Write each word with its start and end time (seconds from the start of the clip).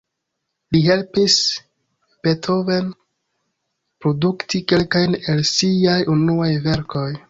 Li 0.75 0.79
helpis 0.85 1.35
Beethoven 2.25 2.89
produkti 4.07 4.65
kelkajn 4.75 5.19
el 5.37 5.49
siaj 5.55 6.01
unuaj 6.21 6.55
verkoj. 6.71 7.11